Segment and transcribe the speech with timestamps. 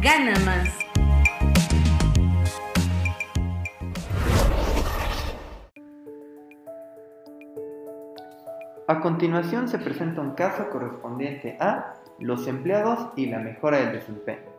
[0.00, 0.68] gana más.
[8.88, 14.56] A continuación se presenta un caso correspondiente a los empleados y la mejora del desempeño.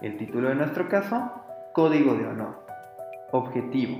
[0.00, 1.30] El título de nuestro caso,
[1.72, 2.66] Código de Honor.
[3.30, 3.98] Objetivo.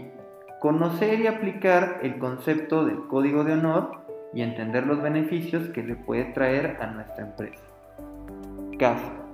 [0.60, 5.94] Conocer y aplicar el concepto del Código de Honor y entender los beneficios que le
[5.94, 7.62] puede traer a nuestra empresa.
[8.78, 9.27] Caso.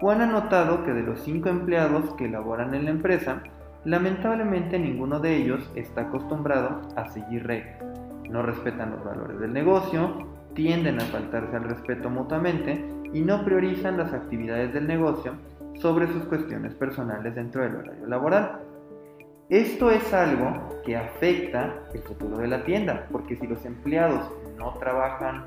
[0.00, 3.42] Juan ha notado que de los cinco empleados que laboran en la empresa,
[3.84, 7.84] lamentablemente ninguno de ellos está acostumbrado a seguir reglas.
[8.30, 13.98] No respetan los valores del negocio, tienden a faltarse al respeto mutuamente y no priorizan
[13.98, 15.34] las actividades del negocio
[15.74, 18.60] sobre sus cuestiones personales dentro del horario laboral.
[19.50, 24.72] Esto es algo que afecta el futuro de la tienda, porque si los empleados no
[24.78, 25.44] trabajan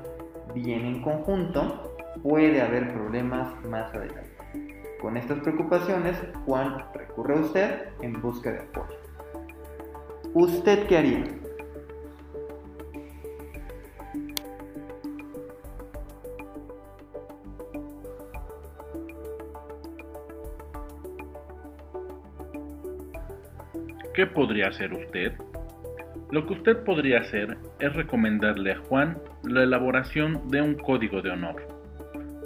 [0.54, 4.33] bien en conjunto, puede haber problemas más adelante.
[5.04, 6.16] Con estas preocupaciones,
[6.46, 8.96] Juan recurre a usted en busca de apoyo.
[10.32, 11.24] ¿Usted qué haría?
[24.14, 25.34] ¿Qué podría hacer usted?
[26.30, 31.28] Lo que usted podría hacer es recomendarle a Juan la elaboración de un código de
[31.28, 31.56] honor,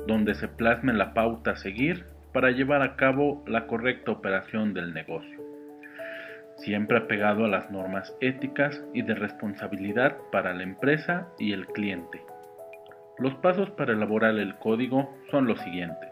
[0.09, 4.93] donde se plasme la pauta a seguir para llevar a cabo la correcta operación del
[4.93, 5.39] negocio,
[6.57, 12.23] siempre apegado a las normas éticas y de responsabilidad para la empresa y el cliente.
[13.19, 16.11] Los pasos para elaborar el código son los siguientes.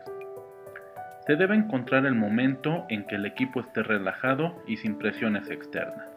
[1.27, 6.09] Se debe encontrar el momento en que el equipo esté relajado y sin presiones externas,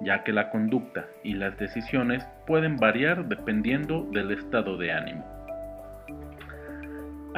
[0.00, 5.37] ya que la conducta y las decisiones pueden variar dependiendo del estado de ánimo.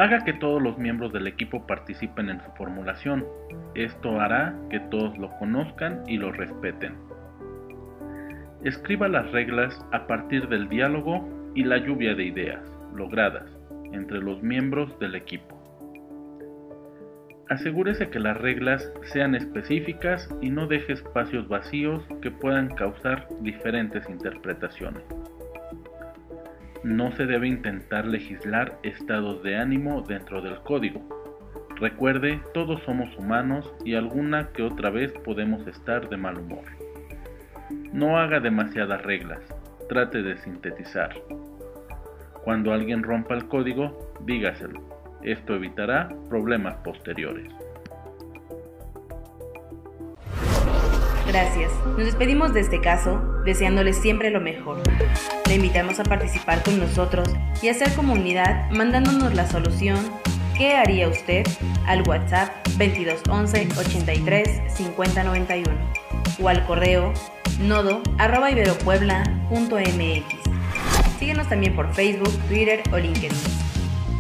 [0.00, 3.26] Haga que todos los miembros del equipo participen en su formulación.
[3.74, 6.94] Esto hará que todos lo conozcan y lo respeten.
[8.64, 12.62] Escriba las reglas a partir del diálogo y la lluvia de ideas
[12.94, 13.44] logradas
[13.92, 15.54] entre los miembros del equipo.
[17.50, 24.08] Asegúrese que las reglas sean específicas y no deje espacios vacíos que puedan causar diferentes
[24.08, 25.02] interpretaciones.
[26.82, 31.00] No se debe intentar legislar estados de ánimo dentro del código.
[31.76, 36.64] Recuerde, todos somos humanos y alguna que otra vez podemos estar de mal humor.
[37.92, 39.40] No haga demasiadas reglas,
[39.88, 41.14] trate de sintetizar.
[42.44, 47.52] Cuando alguien rompa el código, dígaselo esto evitará problemas posteriores.
[51.30, 51.70] Gracias.
[51.86, 54.82] Nos despedimos de este caso deseándoles siempre lo mejor.
[55.46, 57.28] Le invitamos a participar con nosotros
[57.62, 59.96] y a hacer comunidad mandándonos la solución
[60.56, 61.46] ¿Qué haría usted?
[61.86, 65.70] al WhatsApp 2211 83 50 91
[66.42, 67.12] o al correo
[67.60, 70.24] nodo arroba iberopuebla.mx.
[71.20, 73.30] Síguenos también por Facebook, Twitter o LinkedIn.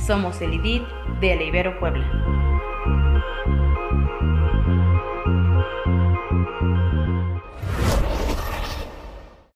[0.06, 0.84] Somos el IDIT
[1.20, 2.39] de Ibero Puebla.
[6.30, 7.99] フフフ。